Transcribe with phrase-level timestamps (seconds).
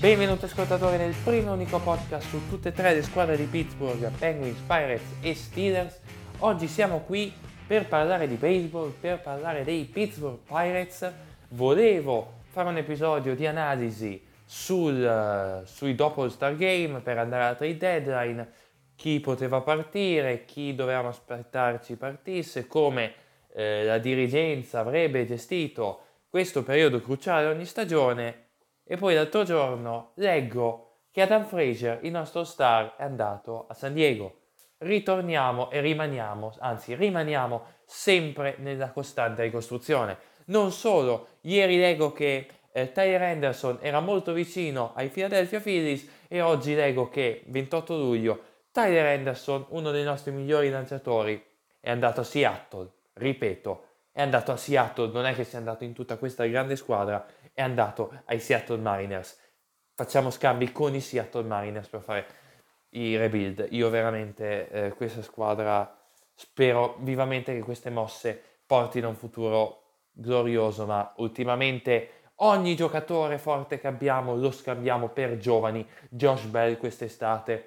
[0.00, 4.10] Benvenuti ascoltatori nel primo e unico podcast su tutte e tre le squadre di Pittsburgh,
[4.18, 6.00] Penguins, Pirates e Steelers.
[6.38, 7.30] Oggi siamo qui
[7.66, 11.12] per parlare di baseball, per parlare dei Pittsburgh Pirates.
[11.48, 17.44] Volevo fare un episodio di analisi sul, uh, sui dopo il Star Game per andare
[17.44, 18.48] alla trade deadline,
[18.96, 23.12] chi poteva partire, chi dovevamo aspettarci partisse, come
[23.52, 28.48] eh, la dirigenza avrebbe gestito questo periodo cruciale ogni stagione
[28.92, 33.94] e poi l'altro giorno leggo che Adam Fraser, il nostro star, è andato a San
[33.94, 34.38] Diego.
[34.78, 40.18] Ritorniamo e rimaniamo, anzi rimaniamo sempre nella costante ricostruzione.
[40.46, 46.40] Non solo, ieri leggo che eh, Tyler Anderson era molto vicino ai Philadelphia Phillies e
[46.40, 48.42] oggi leggo che 28 luglio
[48.72, 51.40] Tyler Anderson, uno dei nostri migliori lanciatori,
[51.78, 52.90] è andato a Seattle.
[53.12, 57.24] Ripeto, è andato a Seattle, non è che sia andato in tutta questa grande squadra,
[57.52, 59.38] è andato ai Seattle Mariners.
[59.94, 62.26] Facciamo scambi con i Seattle Mariners per fare
[62.90, 63.68] i rebuild.
[63.70, 65.98] Io veramente eh, questa squadra
[66.34, 73.78] spero vivamente che queste mosse portino a un futuro glorioso, ma ultimamente ogni giocatore forte
[73.78, 75.86] che abbiamo lo scambiamo per giovani.
[76.08, 77.66] Josh Bell quest'estate.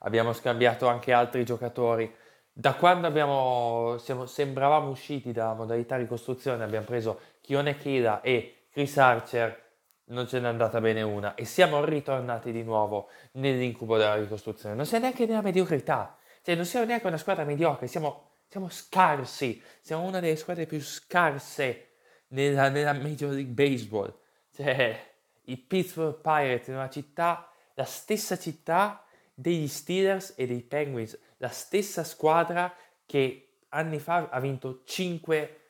[0.00, 2.14] Abbiamo scambiato anche altri giocatori
[2.52, 8.96] da quando abbiamo, siamo, sembravamo usciti dalla modalità ricostruzione, abbiamo preso Kione Kida e Chris
[8.96, 9.70] Archer,
[10.04, 14.76] non ce n'è andata bene una e siamo ritornati di nuovo nell'incubo della ricostruzione.
[14.76, 19.60] Non siamo neanche nella mediocrità, cioè non siamo neanche una squadra mediocre, siamo, siamo scarsi,
[19.80, 21.88] siamo una delle squadre più scarse
[22.28, 24.16] nella, nella Major League Baseball.
[24.54, 25.12] Cioè,
[25.46, 32.04] i Pittsburgh Pirates una città, la stessa città degli Steelers e dei Penguins la stessa
[32.04, 32.72] squadra
[33.04, 35.60] che anni fa ha vinto 5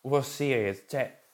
[0.00, 0.84] World Series.
[0.88, 1.26] Cioè,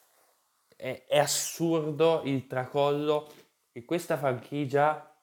[0.75, 3.31] è, è assurdo il tracollo
[3.71, 5.15] che questa franchigia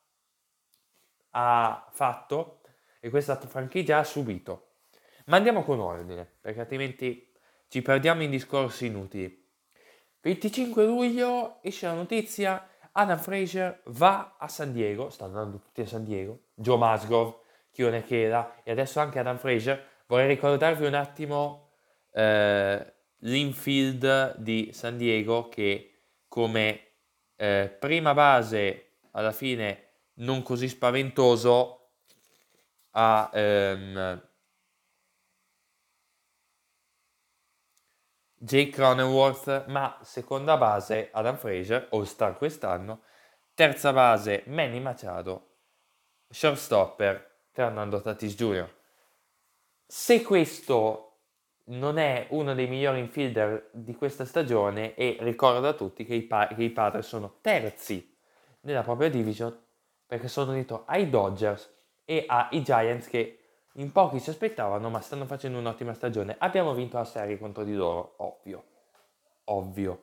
[1.30, 2.60] ha fatto
[3.00, 4.68] e questa franchigia ha subito.
[5.26, 7.32] Ma andiamo con ordine, perché altrimenti
[7.68, 9.40] ci perdiamo in discorsi inutili.
[10.20, 15.86] 25 luglio esce la notizia, Adam Fraser va a San Diego, stanno andando tutti a
[15.86, 17.36] San Diego, Joe Musgrove
[17.70, 21.70] Chione Chera e adesso anche Adam Fraser, vorrei ricordarvi un attimo
[22.12, 25.90] eh, l'infield di San Diego che
[26.28, 26.92] come
[27.36, 31.90] eh, prima base alla fine non così spaventoso
[32.90, 34.30] ha ehm,
[38.34, 43.02] Jake Cronenworth, ma seconda base Adam Fraser, All-Star quest'anno,
[43.54, 45.58] terza base Manny Machado,
[46.28, 48.68] shortstopper Fernando Tatis Jr.
[49.86, 51.11] Se questo
[51.64, 56.22] non è uno dei migliori infielder di questa stagione e ricorda a tutti che i,
[56.22, 58.16] pa- che i Padres sono terzi
[58.62, 59.56] nella propria division
[60.06, 61.72] perché sono unito ai Dodgers
[62.04, 63.38] e ai Giants che
[63.76, 66.36] in pochi si aspettavano ma stanno facendo un'ottima stagione.
[66.38, 68.64] Abbiamo vinto la serie contro di loro, ovvio,
[69.44, 70.02] ovvio.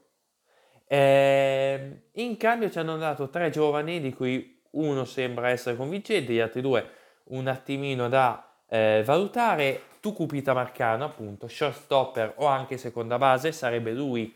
[0.88, 6.40] Eh, in cambio ci hanno dato tre giovani di cui uno sembra essere convincente, gli
[6.40, 6.90] altri due
[7.25, 9.81] un attimino da eh, valutare.
[10.00, 14.36] Tucupita Marcano, appunto, shortstopper o anche seconda base, sarebbe lui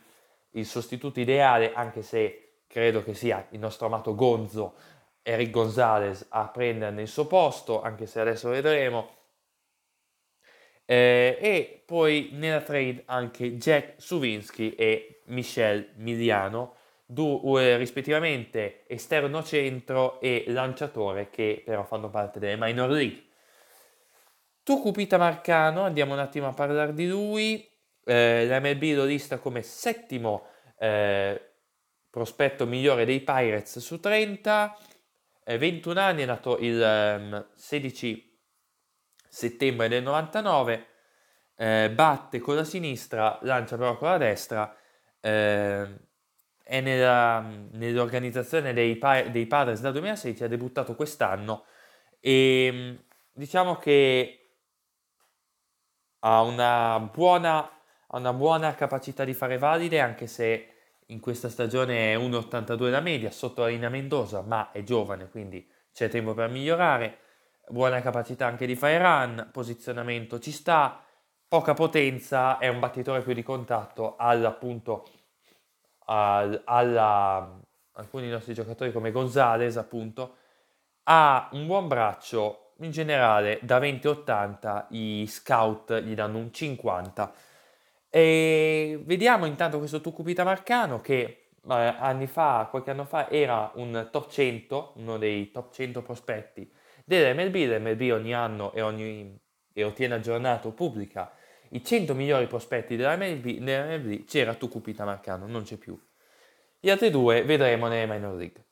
[0.52, 4.74] il sostituto ideale, anche se credo che sia il nostro amato Gonzo,
[5.22, 9.10] Eric Gonzalez, a prenderne il suo posto, anche se adesso vedremo.
[10.86, 16.76] Eh, e poi nella trade anche Jack Suvinsky e Michel Miliano,
[17.06, 23.32] due, rispettivamente esterno centro e lanciatore che però fanno parte delle minor league.
[24.64, 27.70] Tucupita Marcano, andiamo un attimo a parlare di lui,
[28.06, 30.48] eh, l'MLB lo lista come settimo
[30.80, 31.56] eh,
[32.10, 34.78] prospetto migliore dei Pirates su 30,
[35.44, 38.40] eh, 21 anni, è nato il um, 16
[39.28, 40.88] settembre del 99,
[41.58, 44.74] eh, batte con la sinistra, lancia però con la destra,
[45.20, 45.94] eh,
[46.64, 48.98] è nella, nell'organizzazione dei,
[49.30, 51.66] dei Padres dal 2016, ha debuttato quest'anno.
[52.22, 52.98] E
[53.34, 54.43] diciamo che
[56.26, 60.68] ha una buona, ha una buona capacità di fare valide anche se
[61.08, 65.68] in questa stagione è 1,82 la media, sotto la linea Mendoza, ma è giovane, quindi
[65.94, 67.20] c'è tempo per migliorare.
[67.68, 71.02] Buona capacità anche di fare run, posizionamento ci sta,
[71.48, 75.06] poca potenza, è un battitore più di contatto, all'appunto
[76.06, 77.60] al, alla,
[77.94, 80.38] alcuni nostri giocatori come Gonzales appunto,
[81.04, 87.34] ha un buon braccio, in generale da 20-80 i scout gli danno un 50.
[88.10, 94.30] E vediamo intanto questo Tucupita Marcano che anni fa, qualche anno fa, era un top
[94.30, 96.72] 100, uno dei top 100 prospetti
[97.06, 97.56] dell'MLB.
[97.56, 99.40] L'MLB ogni anno e, ogni,
[99.74, 101.32] e ottiene aggiornato, pubblica
[101.70, 103.60] i 100 migliori prospetti dell'MLB.
[103.60, 106.00] Nell'MLB c'era Tucupita Marcano, non c'è più.
[106.80, 108.64] Gli altri due vedremo nelle minor league.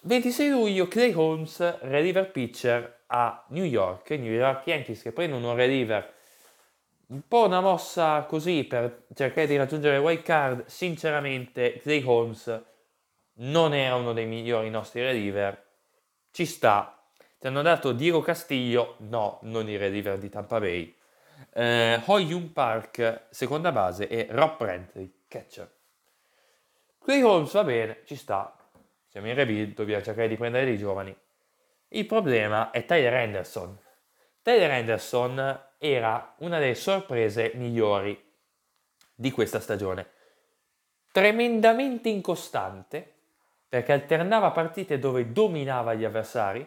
[0.00, 5.56] 26 luglio Clay Holmes, reliever pitcher a New York, New York Yankees che prendono un
[5.56, 6.16] reliever
[7.08, 10.66] un po' una mossa così per cercare di raggiungere il wild card.
[10.66, 12.64] Sinceramente, Clay Holmes
[13.34, 15.64] non era uno dei migliori nostri reliever.
[16.30, 17.00] Ci sta.
[17.38, 20.94] Ti hanno dato Diego Castillo, no, non il reliever di Tampa Bay.
[21.54, 25.70] Eh, Ho Young Park, seconda base, e Rob Brantley, catcher.
[27.02, 28.57] Clay Holmes va bene, ci sta.
[29.26, 31.16] In rebuild, dobbiamo cercare di prendere dei giovani.
[31.88, 33.78] Il problema è Tyler Anderson.
[34.42, 38.26] Tyler Anderson era una delle sorprese migliori
[39.14, 40.06] di questa stagione.
[41.10, 43.14] Tremendamente incostante,
[43.68, 46.66] perché alternava partite dove dominava gli avversari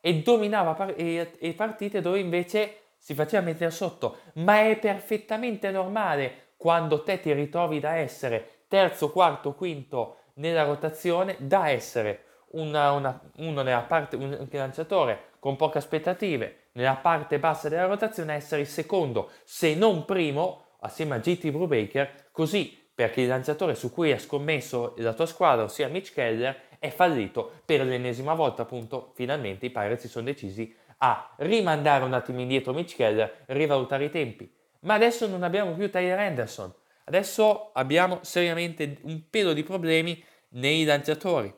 [0.00, 5.70] e dominava par- e, e partite dove invece si faceva mettere sotto, ma è perfettamente
[5.70, 12.92] normale quando te ti ritrovi da essere terzo, quarto, quinto nella rotazione, da essere una,
[12.92, 18.62] una, uno nella parte, un lanciatore con poche aspettative, nella parte bassa della rotazione essere
[18.62, 24.12] il secondo, se non primo, assieme a GT Brubaker, così perché il lanciatore su cui
[24.12, 29.66] ha scommesso la tua squadra, ossia Mitch Keller, è fallito per l'ennesima volta, appunto, finalmente
[29.66, 34.52] i Pirates si sono decisi a rimandare un attimo indietro Mitch Keller, rivalutare i tempi.
[34.80, 36.72] Ma adesso non abbiamo più Tyler Anderson,
[37.04, 41.52] adesso abbiamo seriamente un pelo di problemi nei lanciatori.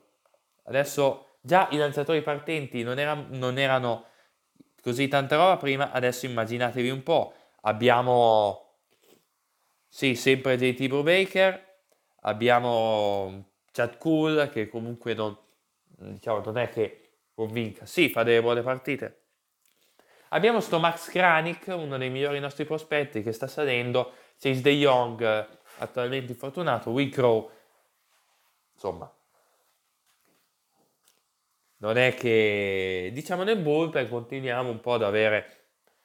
[0.64, 4.06] Adesso già i lanciatori partenti non, era, non erano
[4.81, 8.81] così tanta roba prima, adesso immaginatevi un po', abbiamo,
[9.88, 11.76] sì, sempre JT Brubaker,
[12.20, 15.37] abbiamo Chad Cool che comunque non,
[15.85, 19.20] diciamo, non è che convinca, sì, fa delle buone partite.
[20.29, 25.48] Abbiamo sto Max Kranik, uno dei migliori nostri prospetti che sta salendo, Chase De Jong,
[25.78, 27.50] attualmente infortunato, Will Crow,
[28.72, 29.10] insomma,
[31.78, 35.64] non è che diciamo nel bullpen continuiamo un po' ad avere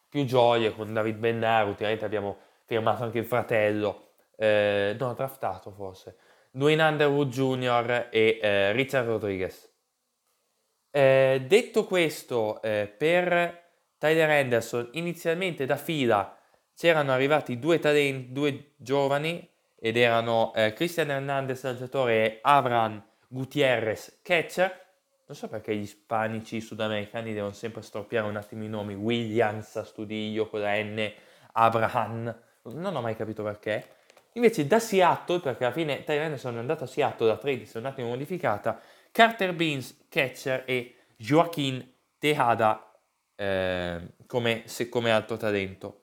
[0.10, 6.18] più gioie con David Bennaro, ultimamente abbiamo firmato anche il fratello, eh, no, draftato forse,
[6.52, 8.08] Dwayne Underwood Jr.
[8.12, 9.72] e eh, Richard Rodriguez.
[10.92, 13.68] Eh, detto questo, eh, per
[13.98, 16.39] Tyler Anderson, inizialmente da fila
[16.80, 19.46] c'erano arrivati due talenti, due giovani,
[19.76, 24.88] ed erano eh, Christian Hernandez, lanciatore, e Avran Gutierrez, catcher,
[25.26, 28.94] non so perché gli ispanici sudamericani devono sempre storpiare un attimo i nomi.
[28.94, 31.12] Williams, Studiglio con la N,
[31.52, 32.34] Abraham.
[32.64, 33.86] Non ho mai capito perché.
[34.34, 37.76] Invece da Seattle, perché alla fine Ty Anderson è andato a Seattle da trade, si
[37.76, 38.80] è un attimo modificata,
[39.12, 41.86] Carter Beans, catcher e Joaquin
[42.18, 42.90] Tejada
[43.36, 45.99] eh, come, se, come alto talento.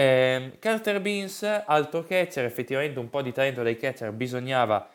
[0.00, 4.88] Eh, Carter Beans, alto catcher, effettivamente un po' di talento dai catcher bisognava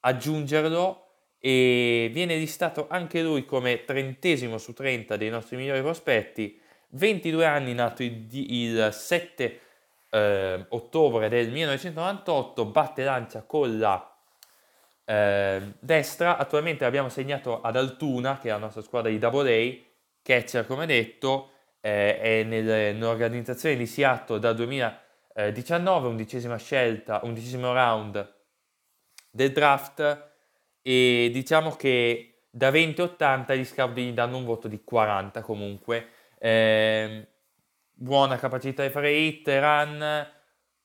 [0.00, 6.58] aggiungerlo e viene listato anche lui come trentesimo su 30 dei nostri migliori prospetti,
[6.92, 9.60] 22 anni, nato il, il 7
[10.08, 14.16] eh, ottobre del 1998, batte lancia con la
[15.04, 19.74] eh, destra, attualmente abbiamo segnato ad Altuna, che è la nostra squadra di Double A,
[20.22, 28.34] catcher come detto, eh, è nel, nell'organizzazione di Seattle dal 2019, undicesima scelta, undicesimo round
[29.30, 30.32] del draft,
[30.82, 36.08] e diciamo che da 20-80 gli scout gli danno un voto di 40 comunque.
[36.38, 37.28] Eh,
[37.92, 40.26] buona capacità di fare hit, run,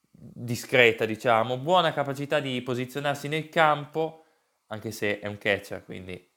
[0.10, 4.26] discreta diciamo, buona capacità di posizionarsi nel campo,
[4.68, 6.30] anche se è un catcher, quindi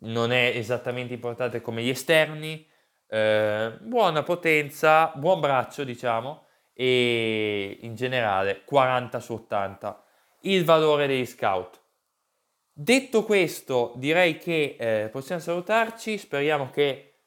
[0.00, 2.66] non è esattamente importante come gli esterni,
[3.08, 10.04] eh, buona potenza, buon braccio diciamo, e in generale 40 su 80
[10.42, 11.84] il valore degli scout
[12.78, 16.18] Detto questo, direi che eh, possiamo salutarci.
[16.18, 17.20] Speriamo che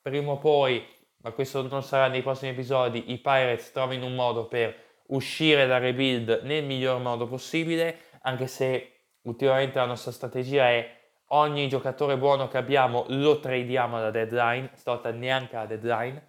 [0.00, 0.82] prima o poi,
[1.18, 4.74] ma questo non sarà nei prossimi episodi, i Pirates trovino un modo per
[5.08, 8.92] uscire da rebuild nel miglior modo possibile, anche se
[9.24, 11.03] ultimamente la nostra strategia è
[11.34, 16.22] ogni giocatore buono che abbiamo lo tradiamo alla deadline, stavolta neanche alla deadline.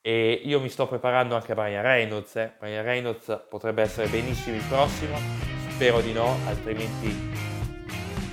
[0.00, 2.36] E io mi sto preparando anche a Brian Reynolds.
[2.36, 2.52] Eh.
[2.58, 5.16] Brian Reynolds potrebbe essere benissimo il prossimo,
[5.70, 7.30] spero di no, altrimenti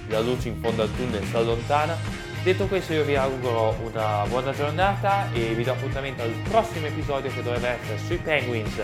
[0.10, 1.96] la luce in fondo al tunnel si allontana.
[2.44, 7.30] Detto questo io vi auguro una buona giornata e vi do appuntamento al prossimo episodio
[7.30, 8.82] che dovrebbe essere sui Penguins,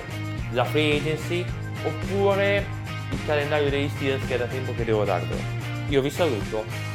[0.52, 1.44] la Free Agency,
[1.84, 2.66] oppure
[3.12, 5.42] il calendario degli Steelers che è da tempo che devo darvelo.
[5.88, 6.95] Io vi saluto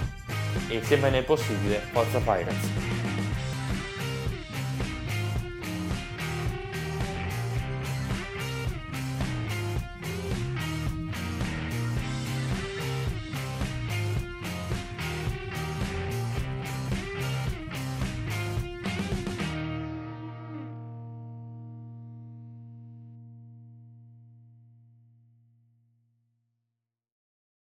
[0.68, 2.99] e sempre nel possibile, forza Pirates!